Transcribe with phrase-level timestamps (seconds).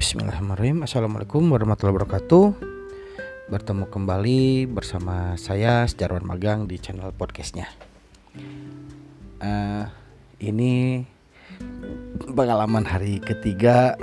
[0.00, 0.88] Bismillahirrahmanirrahim.
[0.88, 2.56] Assalamualaikum warahmatullahi wabarakatuh.
[3.52, 7.68] Bertemu kembali bersama saya Sejarawan Magang di channel podcastnya.
[9.44, 9.84] Uh,
[10.40, 11.04] Ini
[12.32, 14.00] pengalaman hari ketiga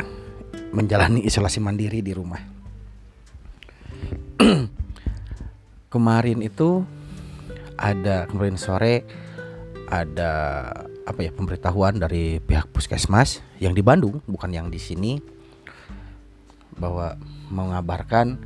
[0.69, 2.45] menjalani isolasi mandiri di rumah.
[5.97, 6.85] Kemarin itu
[7.73, 9.01] ada kemarin sore
[9.89, 10.29] ada
[11.09, 15.36] apa ya pemberitahuan dari pihak puskesmas yang di Bandung bukan yang di sini
[16.77, 17.17] bahwa
[17.49, 18.37] mengabarkan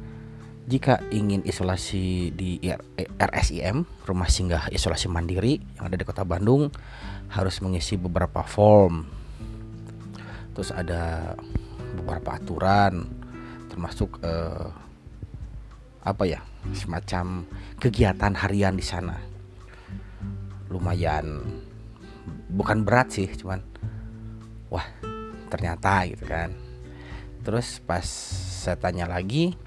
[0.70, 2.62] jika ingin isolasi di
[3.20, 6.72] RSIM rumah singgah isolasi mandiri yang ada di kota Bandung
[7.32, 9.04] harus mengisi beberapa form.
[10.56, 11.36] Terus ada
[12.00, 13.08] beberapa aturan
[13.68, 14.70] termasuk eh,
[16.02, 16.40] apa ya
[16.72, 17.48] semacam
[17.80, 19.18] kegiatan harian di sana.
[20.72, 21.44] Lumayan
[22.52, 23.64] bukan berat sih cuman
[24.68, 24.84] wah
[25.48, 26.52] ternyata gitu kan
[27.42, 28.06] terus pas
[28.62, 29.58] saya tanya lagi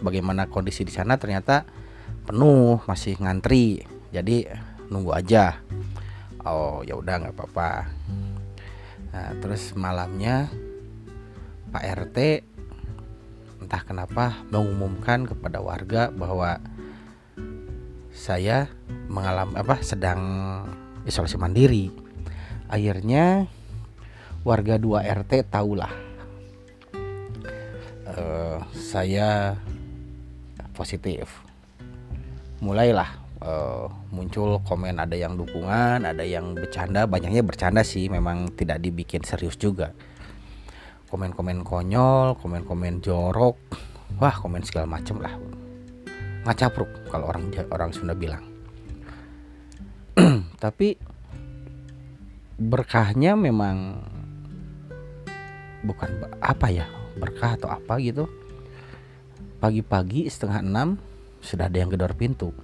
[0.00, 1.68] bagaimana kondisi di sana ternyata
[2.24, 3.84] penuh masih ngantri.
[4.08, 4.48] Jadi
[4.88, 5.60] nunggu aja.
[6.48, 7.70] Oh ya udah nggak apa-apa.
[9.12, 10.48] Nah terus malamnya
[11.68, 12.18] Pak RT
[13.60, 16.56] entah kenapa mengumumkan kepada warga bahwa
[18.08, 18.72] saya
[19.12, 20.20] mengalami apa sedang
[21.04, 21.92] isolasi mandiri.
[22.68, 23.48] Akhirnya
[24.44, 26.07] warga 2 RT tahulah
[28.18, 29.54] uh, saya
[30.74, 31.42] positif.
[32.58, 33.10] Mulailah
[33.42, 37.06] uh, muncul komen ada yang dukungan ada yang bercanda.
[37.06, 39.94] Banyaknya bercanda sih memang tidak dibikin serius juga.
[41.08, 43.56] Komen-komen konyol komen-komen jorok.
[44.18, 45.34] Wah komen segala macem lah.
[46.44, 48.44] Ngacapruk kalau orang orang Sunda bilang.
[50.62, 50.98] Tapi
[52.58, 54.02] berkahnya memang
[55.86, 56.10] bukan
[56.42, 58.30] apa ya berkah atau apa gitu.
[59.58, 60.88] Pagi-pagi setengah enam
[61.42, 62.54] sudah ada yang gedor pintu.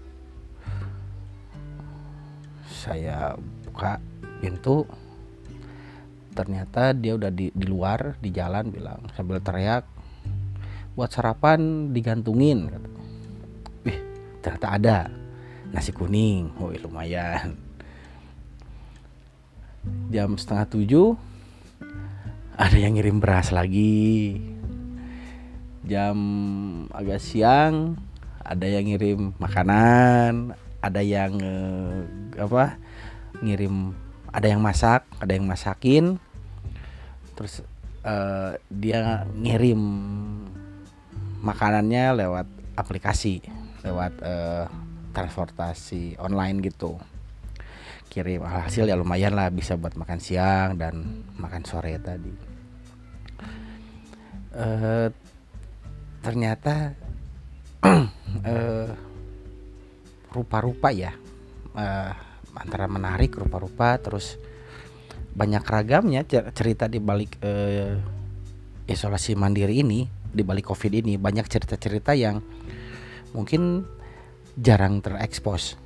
[2.71, 3.35] Saya
[3.67, 3.99] buka
[4.39, 4.87] pintu.
[6.35, 9.87] Ternyata dia udah di, di luar di jalan bilang sambil teriak
[10.95, 12.71] buat sarapan digantungin.
[13.83, 13.99] Wih,
[14.43, 14.99] ternyata ada.
[15.75, 17.59] Nasi kuning, wih lumayan.
[20.15, 21.34] Jam setengah tujuh
[22.55, 24.39] ada yang ngirim beras lagi.
[25.85, 26.17] Jam
[26.95, 27.99] agak siang
[28.41, 32.05] ada yang ngirim makanan ada yang eh,
[32.41, 32.79] apa
[33.45, 33.93] ngirim
[34.33, 36.17] ada yang masak ada yang masakin.
[37.35, 37.67] Terus
[38.07, 39.81] eh, dia ngirim
[41.45, 42.47] makanannya lewat
[42.79, 43.45] aplikasi
[43.85, 44.65] lewat eh,
[45.13, 46.97] transportasi online gitu
[48.15, 52.31] kirim hasil ya lumayan lah bisa buat makan siang dan makan sore tadi.
[54.55, 55.11] Uh,
[56.23, 56.95] ternyata
[57.83, 58.87] uh,
[60.39, 61.11] rupa-rupa ya.
[61.75, 62.15] Uh,
[62.55, 64.39] antara menarik rupa-rupa terus
[65.35, 66.23] banyak ragamnya.
[66.55, 67.99] Cerita di balik uh,
[68.87, 72.39] isolasi mandiri ini di balik covid ini banyak cerita-cerita yang
[73.35, 73.83] mungkin
[74.55, 75.83] jarang terekspos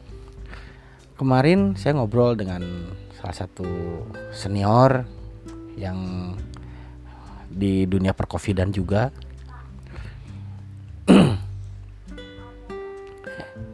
[1.19, 2.63] kemarin saya ngobrol dengan
[3.19, 3.67] salah satu
[4.31, 5.03] senior
[5.75, 5.99] yang
[7.51, 9.11] di dunia perkovidan juga.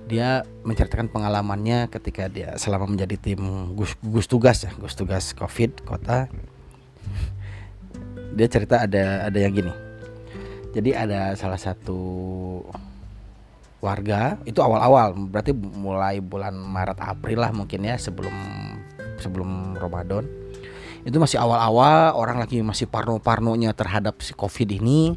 [0.09, 5.81] Dia menceritakan pengalamannya ketika dia selama menjadi tim gus, gus tugas ya gus tugas covid
[5.81, 6.29] kota.
[8.37, 9.73] Dia cerita ada ada yang gini.
[10.77, 11.97] Jadi ada salah satu
[13.85, 18.33] warga itu awal-awal berarti mulai bulan Maret April lah mungkin ya sebelum
[19.21, 20.25] sebelum Ramadan.
[21.05, 25.13] Itu masih awal-awal orang lagi masih parno-parnonya terhadap si Covid ini.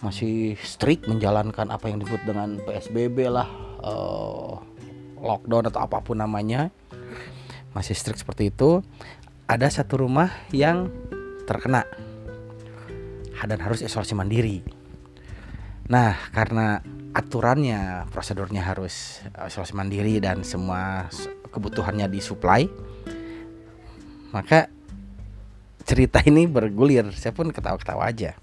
[0.00, 3.44] Masih strict menjalankan apa yang disebut dengan PSBB lah
[3.84, 4.56] uh,
[5.20, 6.72] lockdown atau apa pun namanya.
[7.76, 8.80] Masih strict seperti itu.
[9.44, 10.88] Ada satu rumah yang
[11.44, 11.84] terkena.
[13.40, 14.64] Dan harus isolasi mandiri.
[15.88, 16.80] Nah karena
[17.10, 21.10] aturannya prosedurnya harus uh, isolasi mandiri dan semua
[21.50, 22.70] kebutuhannya disuplai.
[24.30, 24.70] Maka
[25.82, 28.38] cerita ini bergulir saya pun ketawa-ketawa aja.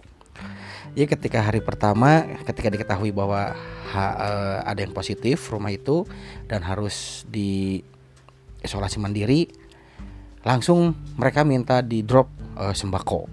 [0.98, 3.54] Ya ketika hari pertama ketika diketahui bahwa
[3.94, 6.10] ha, uh, ada yang positif rumah itu
[6.50, 7.86] dan harus di
[8.66, 9.46] isolasi mandiri
[10.42, 12.28] langsung mereka minta di drop
[12.58, 13.30] uh, sembako.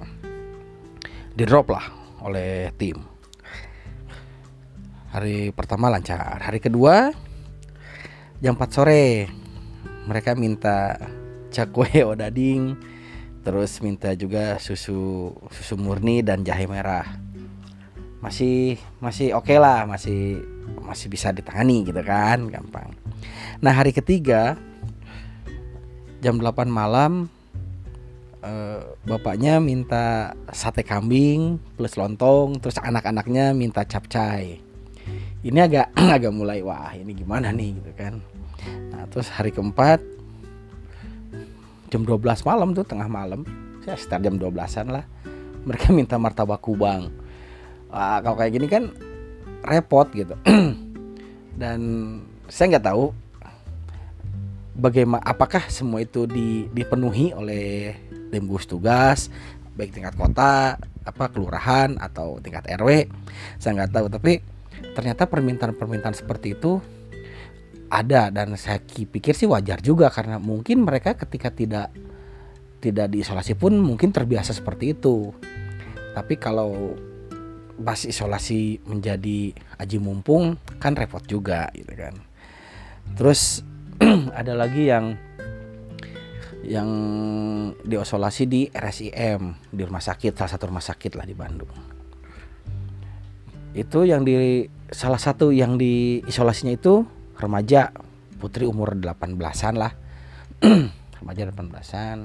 [1.34, 1.86] Di drop lah
[2.20, 3.13] oleh tim
[5.14, 6.42] Hari pertama lancar.
[6.42, 7.14] Hari kedua
[8.42, 9.30] jam 4 sore
[10.10, 10.98] mereka minta
[11.54, 12.74] cakwe odading
[13.46, 17.06] terus minta juga susu susu murni dan jahe merah.
[18.18, 20.42] Masih masih oke okay lah masih
[20.82, 22.90] masih bisa ditangani gitu kan gampang.
[23.62, 24.58] Nah hari ketiga
[26.26, 27.30] jam 8 malam
[28.42, 34.63] eh, bapaknya minta sate kambing plus lontong terus anak-anaknya minta capcay
[35.44, 37.76] ini agak agak mulai wah ini gimana nih?
[37.76, 38.18] Gitu kan.
[38.90, 40.00] Nah terus hari keempat
[41.92, 43.44] jam 12 malam tuh tengah malam.
[43.84, 45.04] Saya sekitar jam 12an lah.
[45.68, 47.12] Mereka minta martabak kubang.
[47.92, 48.88] Wah, kalau kayak gini kan
[49.60, 50.32] repot gitu.
[51.60, 51.80] Dan
[52.48, 53.12] saya nggak tahu
[54.74, 57.94] bagaimana apakah semua itu di, dipenuhi oleh
[58.34, 59.30] tim gugus tugas
[59.78, 63.06] baik tingkat kota apa kelurahan atau tingkat RW
[63.62, 64.42] saya nggak tahu tapi
[64.92, 66.84] ternyata permintaan-permintaan seperti itu
[67.94, 71.94] ada dan saya pikir sih wajar juga karena mungkin mereka ketika tidak
[72.82, 75.32] tidak diisolasi pun mungkin terbiasa seperti itu.
[76.12, 76.98] Tapi kalau
[77.78, 82.14] pas isolasi menjadi aji mumpung kan repot juga gitu kan.
[83.14, 83.62] Terus
[84.40, 85.14] ada lagi yang
[86.64, 86.90] yang
[87.84, 91.93] diisolasi di RSIM di rumah sakit salah satu rumah sakit lah di Bandung
[93.74, 97.02] itu yang di salah satu yang di isolasinya itu
[97.34, 97.90] remaja
[98.38, 99.92] putri umur 18-an lah.
[101.18, 102.18] Remaja 18-an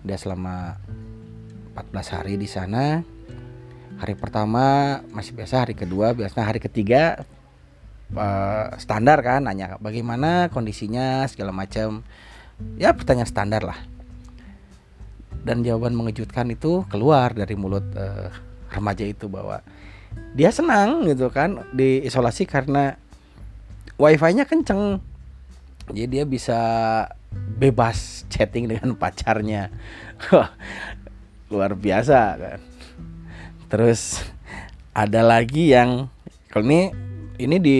[0.00, 0.80] dia selama
[1.76, 3.04] 14 hari di sana.
[4.00, 6.48] Hari pertama masih biasa hari kedua biasanya.
[6.48, 7.20] Hari ketiga
[8.16, 12.00] uh, standar kan nanya bagaimana kondisinya segala macam.
[12.80, 13.76] Ya pertanyaan standar lah.
[15.40, 18.32] Dan jawaban mengejutkan itu keluar dari mulut uh,
[18.72, 19.60] remaja itu bahwa
[20.34, 22.94] dia senang gitu kan diisolasi karena
[23.98, 25.02] wifi-nya kenceng.
[25.90, 26.60] Jadi dia bisa
[27.58, 29.68] bebas chatting dengan pacarnya.
[31.52, 32.60] Luar biasa kan.
[33.70, 34.22] Terus
[34.94, 36.06] ada lagi yang
[36.50, 36.90] kalau ini
[37.38, 37.78] ini di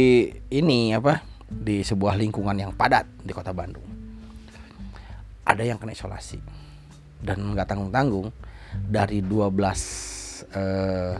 [0.51, 3.87] ini apa di sebuah lingkungan yang padat di kota Bandung.
[5.47, 6.39] Ada yang kena isolasi
[7.23, 8.29] dan nggak tanggung tanggung
[8.87, 9.51] dari 12
[10.55, 11.17] eh,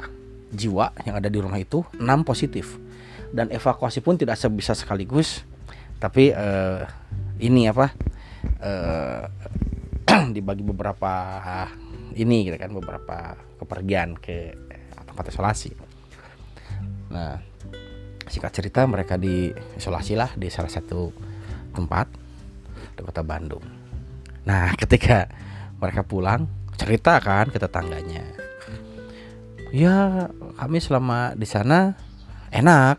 [0.51, 2.77] jiwa yang ada di rumah itu 6 positif
[3.31, 5.47] dan evakuasi pun tidak sebisa sekaligus
[6.03, 6.83] tapi eh,
[7.39, 7.95] ini apa
[8.59, 9.25] eh,
[10.35, 11.13] dibagi beberapa
[12.15, 14.57] ini gitu kan beberapa kepergian ke
[15.07, 15.71] tempat isolasi.
[17.11, 17.39] Nah,
[18.27, 21.13] singkat cerita mereka diisolasi lah di salah satu
[21.75, 22.07] tempat
[22.97, 23.63] di kota Bandung.
[24.47, 25.29] Nah, ketika
[25.79, 26.49] mereka pulang
[26.81, 28.50] cerita kan ke tetangganya.
[29.71, 30.27] Ya,
[30.59, 31.95] kami selama di sana
[32.51, 32.99] enak.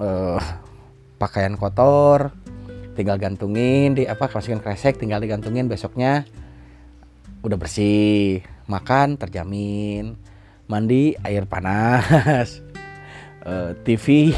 [0.00, 0.40] Uh,
[1.16, 2.32] pakaian kotor
[2.96, 6.24] tinggal gantungin di apa masukin kresek tinggal digantungin besoknya.
[7.44, 10.16] Udah bersih makan terjamin
[10.72, 12.64] mandi air panas.
[13.44, 14.32] Uh, eh, TV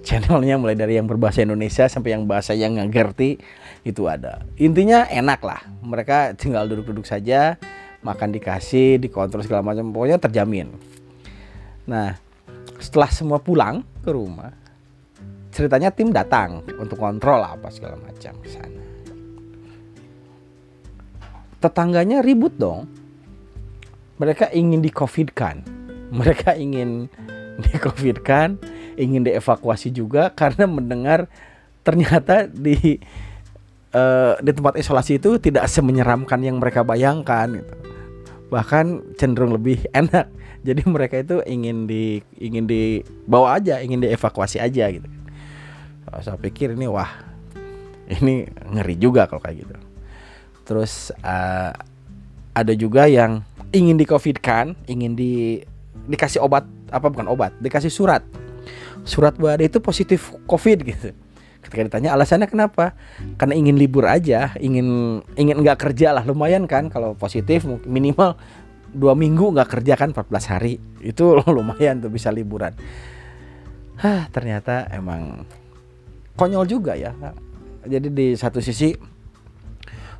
[0.00, 3.36] channelnya mulai dari yang berbahasa Indonesia sampai yang bahasa yang nggak ngerti
[3.84, 4.48] itu ada.
[4.56, 5.60] Intinya enak lah.
[5.84, 7.60] Mereka tinggal duduk-duduk saja
[8.06, 10.70] makan dikasih dikontrol segala macam pokoknya terjamin
[11.90, 12.14] nah
[12.78, 14.54] setelah semua pulang ke rumah
[15.50, 18.86] ceritanya tim datang untuk kontrol apa segala macam ke sana
[21.66, 22.86] tetangganya ribut dong.
[24.16, 25.60] Mereka ingin di kan.
[26.20, 27.10] Mereka ingin
[27.56, 27.72] di
[28.20, 28.60] kan,
[29.00, 31.24] ingin dievakuasi juga karena mendengar
[31.80, 33.00] ternyata di
[33.96, 37.74] uh, di tempat isolasi itu tidak semenyeramkan yang mereka bayangkan gitu.
[38.52, 40.30] Bahkan cenderung lebih enak.
[40.66, 45.06] Jadi mereka itu ingin di ingin dibawa aja, ingin dievakuasi aja gitu.
[46.22, 47.26] Saya pikir ini wah
[48.06, 49.74] ini ngeri juga kalau kayak gitu
[50.66, 51.74] terus uh,
[52.54, 55.62] ada juga yang ingin di covid kan ingin di
[56.06, 58.22] dikasih obat apa bukan obat dikasih surat
[59.06, 61.10] surat bahwa itu positif covid gitu
[61.66, 62.94] ketika ditanya alasannya kenapa?
[63.36, 68.38] Karena ingin libur aja ingin ingin nggak kerja lah lumayan kan kalau positif minimal
[68.96, 70.78] dua minggu nggak kerja kan 14 hari.
[71.02, 72.72] Itu lumayan tuh bisa liburan.
[73.98, 75.44] Hah, ternyata emang
[76.36, 77.16] konyol juga ya
[77.86, 78.92] jadi di satu sisi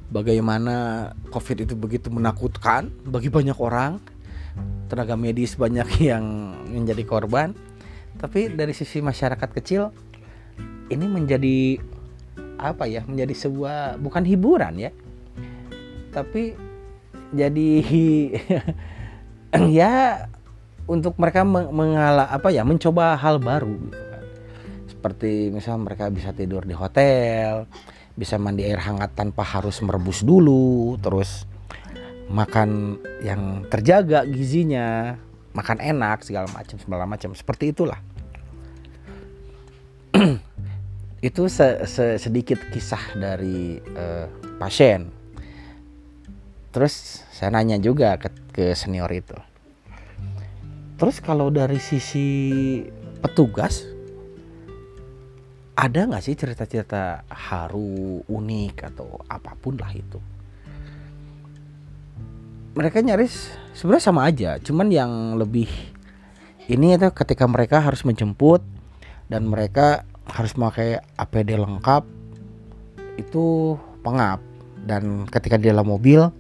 [0.09, 3.99] bagaimana COVID itu begitu menakutkan bagi banyak orang,
[4.87, 6.25] tenaga medis banyak yang
[6.71, 7.53] menjadi korban.
[8.17, 9.93] Tapi dari sisi masyarakat kecil,
[10.93, 11.81] ini menjadi
[12.57, 13.03] apa ya?
[13.05, 14.91] Menjadi sebuah bukan hiburan ya,
[16.13, 16.57] tapi
[17.35, 17.71] jadi
[19.79, 20.25] ya
[20.87, 24.25] untuk mereka mengalah apa ya mencoba hal baru gitu kan.
[24.87, 27.67] Seperti misalnya mereka bisa tidur di hotel,
[28.17, 31.45] bisa mandi air hangat tanpa harus merebus dulu terus
[32.33, 35.15] makan yang terjaga gizinya
[35.53, 38.01] makan enak segala macam segala macam seperti itulah
[41.25, 44.29] itu se -se sedikit kisah dari uh,
[44.61, 45.09] pasien.
[46.73, 49.37] Terus saya nanya juga ke, ke senior itu.
[50.97, 52.29] Terus kalau dari sisi
[53.21, 53.85] petugas
[55.77, 60.21] ada nggak sih cerita-cerita haru unik atau apa pun lah itu?
[62.77, 65.69] Mereka nyaris sebenarnya sama aja cuman yang lebih
[66.73, 68.65] ini itu ketika mereka harus menjemput
[69.29, 72.03] dan mereka harus memakai APD lengkap
[73.17, 74.43] itu pengap
[74.87, 76.31] dan ketika di dalam mobil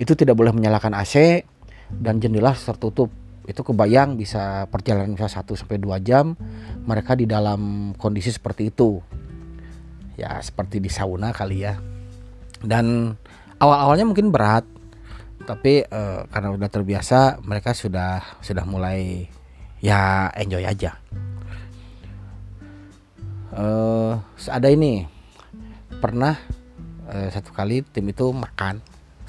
[0.00, 1.44] itu tidak boleh menyalakan AC
[1.90, 3.12] dan jendela tertutup
[3.48, 6.38] itu kebayang bisa perjalanan bisa 1 sampai 2 jam
[6.86, 9.02] mereka di dalam kondisi seperti itu.
[10.14, 11.80] Ya, seperti di sauna kali ya.
[12.60, 13.16] Dan
[13.56, 14.68] awal-awalnya mungkin berat,
[15.48, 19.26] tapi uh, karena udah terbiasa mereka sudah sudah mulai
[19.80, 21.00] ya enjoy aja.
[23.50, 25.06] Uh, ada ini.
[26.00, 26.38] Pernah
[27.10, 28.80] uh, satu kali tim itu makan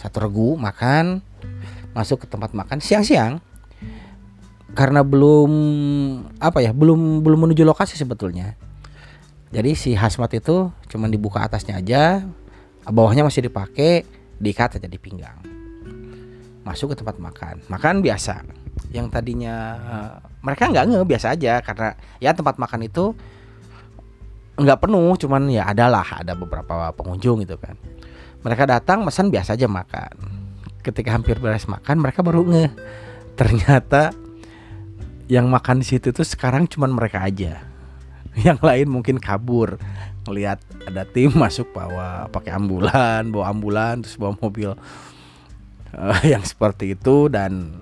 [0.02, 1.22] satu regu makan
[1.94, 3.38] masuk ke tempat makan siang-siang.
[4.72, 5.52] Karena belum
[6.40, 8.56] apa ya belum belum menuju lokasi sebetulnya.
[9.52, 12.24] Jadi si hazmat itu cuma dibuka atasnya aja
[12.88, 14.08] bawahnya masih dipakai
[14.40, 15.38] diikat aja di pinggang.
[16.64, 17.62] Masuk ke tempat makan.
[17.68, 18.42] Makan biasa.
[18.96, 21.54] Yang tadinya uh, mereka nggak nge biasa aja.
[21.62, 23.14] Karena ya tempat makan itu
[24.60, 27.76] nggak penuh cuman ya adalah ada beberapa pengunjung gitu kan.
[28.42, 30.16] Mereka datang pesan biasa aja makan.
[30.82, 32.74] Ketika hampir beres makan mereka baru nge
[33.38, 34.12] ternyata
[35.32, 37.64] yang makan di situ tuh sekarang cuman mereka aja.
[38.48, 39.80] Yang lain mungkin kabur.
[40.28, 44.76] Ngelihat ada tim masuk bawa pakai ambulan bawa ambulan terus bawa mobil.
[45.92, 47.76] Uh, yang seperti itu dan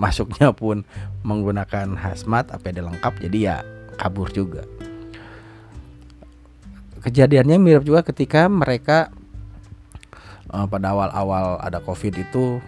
[0.00, 0.80] masuknya pun
[1.28, 3.56] menggunakan hazmat APD lengkap jadi ya
[4.00, 4.64] kabur juga
[7.04, 9.12] kejadiannya mirip juga ketika mereka
[10.48, 12.64] uh, pada awal-awal ada covid itu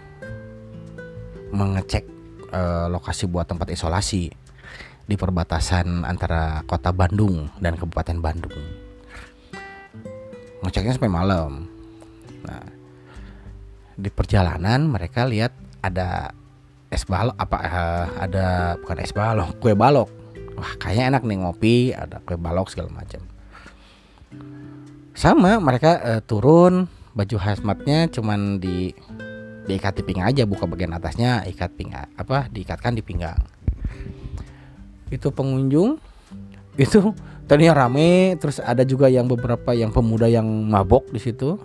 [1.49, 2.05] mengecek
[2.53, 4.29] uh, lokasi buat tempat isolasi
[5.07, 8.53] di perbatasan antara kota Bandung dan Kabupaten Bandung.
[10.61, 11.65] Ngeceknya sampai malam.
[12.43, 12.65] Nah,
[13.95, 16.35] di perjalanan mereka lihat ada
[16.91, 18.47] es balok apa uh, ada
[18.83, 20.11] bukan es balok, kue balok.
[20.59, 23.36] Wah, kayaknya enak nih ngopi, ada kue balok segala macam.
[25.17, 26.85] Sama mereka uh, turun
[27.17, 28.93] baju hazmatnya cuman di
[29.65, 33.41] diikat di pinggang aja buka bagian atasnya ikat pinggang apa diikatkan di pinggang.
[35.09, 35.97] Itu pengunjung
[36.77, 37.17] itu
[37.49, 41.57] tadinya rame terus ada juga yang beberapa yang pemuda yang mabok di situ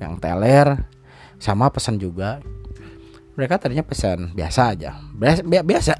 [0.00, 0.88] yang teler
[1.36, 2.40] sama pesan juga.
[3.36, 5.92] Mereka tadinya pesan biasa aja biasa, biasa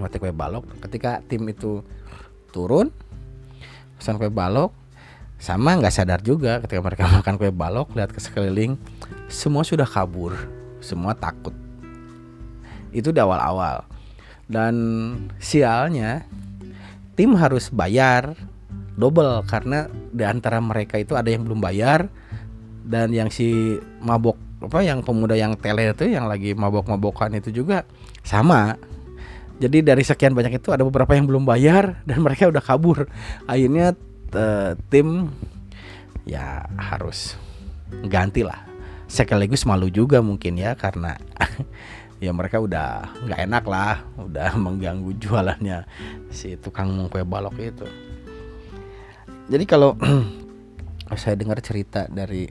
[0.00, 0.64] uh, kue balok.
[0.88, 1.84] Ketika tim itu
[2.56, 2.88] turun
[4.00, 4.79] pesan kue balok
[5.40, 8.76] sama nggak sadar juga ketika mereka makan kue balok lihat ke sekeliling
[9.32, 10.36] semua sudah kabur.
[10.84, 11.54] Semua takut.
[12.92, 13.86] Itu di awal-awal.
[14.50, 14.74] Dan
[15.38, 16.26] sialnya
[17.14, 18.34] tim harus bayar
[18.98, 22.10] double karena di antara mereka itu ada yang belum bayar
[22.84, 27.88] dan yang si mabok apa yang pemuda yang tele itu yang lagi mabok-mabokan itu juga
[28.26, 28.76] sama.
[29.60, 33.08] Jadi dari sekian banyak itu ada beberapa yang belum bayar dan mereka udah kabur.
[33.46, 33.94] Akhirnya
[34.34, 35.30] uh, tim
[36.28, 37.38] ya harus
[38.06, 38.66] ganti lah.
[39.10, 41.18] Sekaligus malu juga mungkin ya karena
[42.24, 45.88] ya mereka udah nggak enak lah udah mengganggu jualannya
[46.30, 47.86] si tukang kue balok itu.
[49.50, 49.98] Jadi kalau
[51.18, 52.46] saya dengar cerita dari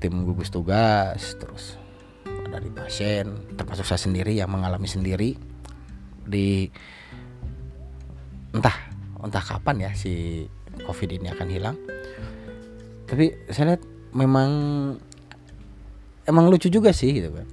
[0.00, 1.76] tim gugus tugas terus
[2.24, 5.36] dari pasien termasuk saya sendiri yang mengalami sendiri
[6.24, 6.66] di
[8.50, 8.74] entah
[9.22, 10.44] entah kapan ya si
[10.84, 11.76] covid ini akan hilang.
[13.06, 13.82] Tapi saya lihat
[14.14, 14.50] memang
[16.26, 17.46] emang lucu juga sih gitu kan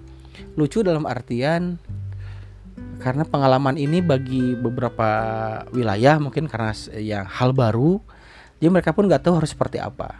[0.57, 1.77] lucu dalam artian
[2.97, 5.09] karena pengalaman ini bagi beberapa
[5.69, 8.01] wilayah mungkin karena yang hal baru
[8.57, 10.17] jadi mereka pun nggak tahu harus seperti apa.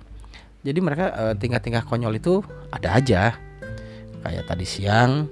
[0.62, 3.34] Jadi mereka uh, tingkah-tingkah konyol itu ada aja.
[4.22, 5.26] Kayak tadi siang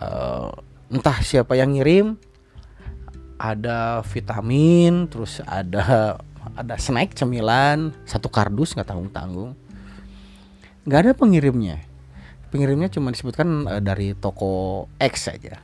[0.00, 0.48] uh,
[0.88, 2.16] entah siapa yang ngirim
[3.42, 6.14] ada vitamin terus ada
[6.54, 9.50] ada snack cemilan satu kardus nggak tanggung tanggung
[10.82, 11.78] nggak ada pengirimnya.
[12.50, 15.62] Pengirimnya cuma disebutkan uh, dari toko X saja.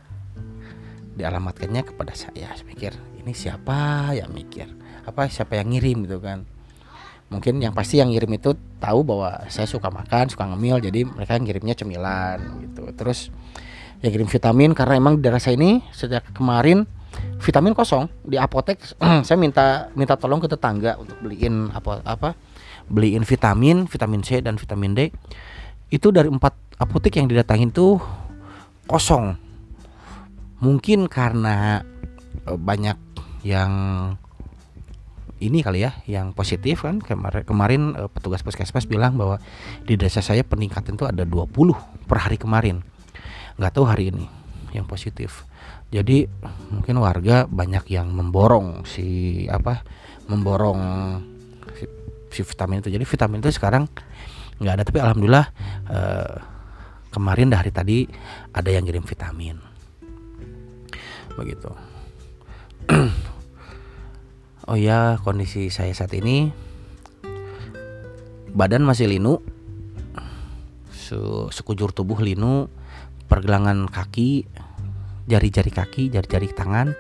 [1.18, 4.70] Dialamatkannya kepada saya saya mikir ini siapa ya mikir?
[5.02, 6.06] Apa siapa yang ngirim?
[6.06, 6.46] Gitu kan.
[7.28, 11.36] Mungkin yang pasti yang ngirim itu tahu bahwa saya suka makan suka ngemil jadi mereka
[11.36, 12.88] ngirimnya cemilan gitu.
[12.94, 13.34] Terus
[14.00, 16.86] yang kirim vitamin karena emang di daerah saya ini sejak kemarin
[17.38, 18.82] vitamin kosong di apotek.
[19.26, 22.34] Saya minta minta tolong ke tetangga untuk beliin apa apa
[22.88, 25.00] beliin vitamin vitamin C dan vitamin D.
[25.88, 27.96] Itu dari empat apotek yang didatangin tuh
[28.84, 29.36] kosong.
[30.60, 31.80] Mungkin karena
[32.44, 32.98] eh, banyak
[33.46, 33.72] yang
[35.38, 36.98] ini kali ya yang positif kan.
[36.98, 39.38] Kemarin kemarin petugas puskesmas bilang bahwa
[39.86, 41.54] di desa saya peningkatan itu ada 20
[42.04, 42.82] per hari kemarin.
[43.56, 44.26] Nggak tahu hari ini
[44.74, 45.48] yang positif
[45.88, 46.28] jadi
[46.68, 49.80] mungkin warga banyak yang memborong si apa
[50.28, 50.80] memborong
[51.72, 51.84] si,
[52.28, 52.92] si vitamin itu.
[52.92, 53.88] Jadi vitamin itu sekarang
[54.60, 54.84] nggak ada.
[54.84, 55.46] Tapi alhamdulillah
[55.88, 56.34] uh,
[57.08, 58.04] kemarin dari tadi
[58.52, 59.56] ada yang kirim vitamin.
[61.36, 61.70] Begitu.
[64.68, 66.52] Oh ya, kondisi saya saat ini
[68.52, 69.40] badan masih linu,
[71.48, 72.68] sekujur tubuh linu,
[73.32, 74.44] pergelangan kaki,
[75.28, 76.96] jari-jari kaki, jari-jari tangan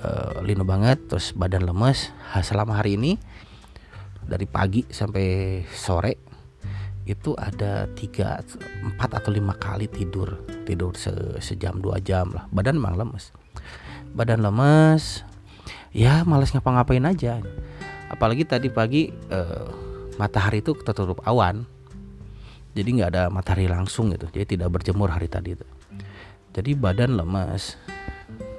[0.00, 2.10] uh, linu banget, terus badan lemes.
[2.40, 3.20] Selama hari ini
[4.24, 6.32] dari pagi sampai sore
[7.04, 8.40] itu ada tiga,
[8.82, 11.12] empat atau lima kali tidur, tidur se
[11.44, 12.48] sejam dua jam lah.
[12.48, 13.36] Badan memang lemes,
[14.16, 15.26] badan lemes,
[15.92, 17.44] ya malas ngapa-ngapain aja
[18.08, 19.68] apalagi tadi pagi eh,
[20.16, 21.68] matahari itu tertutup awan
[22.72, 25.66] jadi nggak ada matahari langsung gitu jadi tidak berjemur hari tadi itu
[26.52, 27.80] jadi badan lemas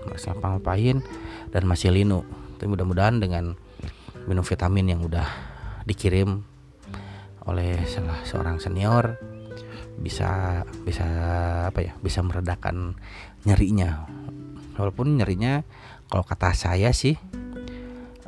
[0.03, 1.01] malas ngapa-ngapain
[1.49, 2.21] dan masih linu.
[2.57, 3.57] Tapi mudah-mudahan dengan
[4.29, 5.25] minum vitamin yang udah
[5.89, 6.45] dikirim
[7.43, 9.19] oleh salah seorang senior
[9.99, 11.05] bisa bisa
[11.69, 12.97] apa ya bisa meredakan
[13.45, 14.09] nyerinya.
[14.77, 15.61] Walaupun nyerinya
[16.09, 17.13] kalau kata saya sih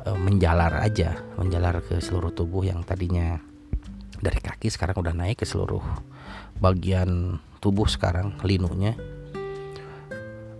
[0.02, 3.42] e, menjalar aja menjalar ke seluruh tubuh yang tadinya
[4.22, 5.82] dari kaki sekarang udah naik ke seluruh
[6.62, 8.94] bagian tubuh sekarang linunya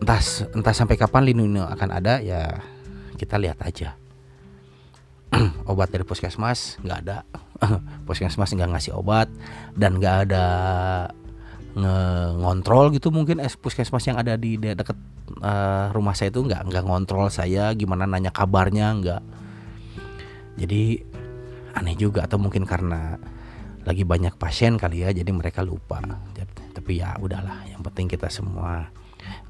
[0.06, 0.22] entah
[0.54, 2.62] entah sampai kapan linunya akan ada ya
[3.18, 3.98] kita lihat aja.
[5.66, 7.26] Obat dari puskesmas nggak ada.
[8.06, 9.26] Puskesmas nggak ngasih obat
[9.74, 10.46] dan nggak ada
[12.38, 14.96] ngontrol gitu mungkin es puskesmas yang ada di dekat
[15.44, 19.22] uh, rumah saya itu nggak nggak ngontrol saya gimana nanya kabarnya nggak.
[20.62, 21.02] Jadi
[21.74, 23.18] aneh juga atau mungkin karena
[23.82, 25.98] lagi banyak pasien kali ya jadi mereka lupa.
[26.70, 28.86] Tapi ya udahlah yang penting kita semua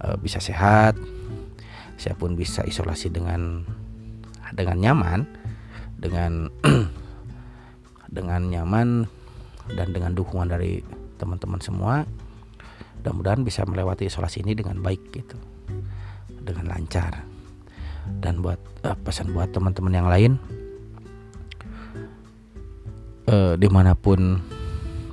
[0.03, 0.97] uh, bisa sehat
[1.97, 3.65] saya pun bisa isolasi dengan
[4.53, 5.21] dengan nyaman
[5.97, 6.53] dengan
[8.17, 9.09] dengan nyaman
[9.73, 10.85] dan dengan dukungan dari
[11.17, 12.05] teman-teman semua.
[13.01, 15.39] Mudah-mudahan bisa melewati isolasi ini dengan baik gitu
[16.43, 17.25] dengan lancar.
[18.07, 20.33] Dan buat uh, pesan buat teman-teman yang lain
[23.27, 24.39] uh, di mana pun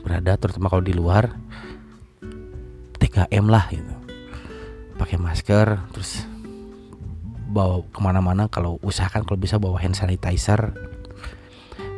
[0.05, 1.31] berada terutama kalau di luar
[3.01, 4.02] 3M lah gitu
[5.03, 6.23] pakai masker terus
[7.51, 10.71] bawa ke mana-mana kalau usahakan kalau bisa bawa hand sanitizer.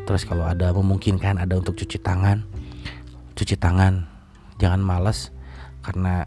[0.05, 2.43] Terus kalau ada memungkinkan ada untuk cuci tangan
[3.35, 4.07] cuci tangan.
[4.55, 5.35] Jangan malas
[5.83, 6.23] karena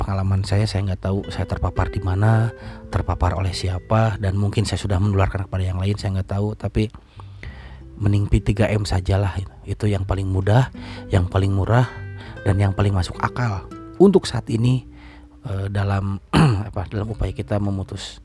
[0.00, 2.50] pengalaman saya saya nggak tahu saya terpapar di mana
[2.88, 6.56] terpapar oleh siapa dan mungkin saya sudah menularkan kepada yang lain saya nggak tahu.
[6.56, 6.88] Tapi
[8.00, 9.36] mending P3M sajalah.
[9.68, 10.72] Itu yang paling mudah
[11.12, 11.86] yang paling murah
[12.48, 13.68] dan yang paling masuk akal.
[14.00, 14.88] Untuk saat ini
[15.48, 16.20] uh, dalam
[16.68, 18.20] apa dalam upaya kita memutus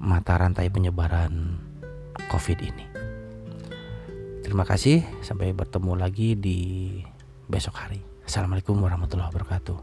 [0.00, 1.60] mata rantai penyebaran
[2.32, 2.86] COVID ini.
[4.40, 6.58] Terima kasih, sampai bertemu lagi di
[7.46, 8.00] besok hari.
[8.24, 9.78] Assalamualaikum warahmatullahi wabarakatuh.